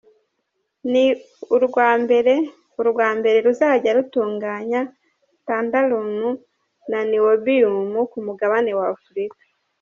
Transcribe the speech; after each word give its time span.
Ni 0.91 1.05
urwa 1.55 1.89
mbere 2.03 2.33
urwa 2.81 3.07
mbere 3.19 3.37
ruzajya 3.47 3.91
rutunganya 3.97 4.81
Tantalum 5.47 6.09
na 6.89 6.99
Niobium 7.09 7.91
ku 8.11 8.17
mugabane 8.25 8.71
wa 8.77 8.85
Afurika. 8.95 9.37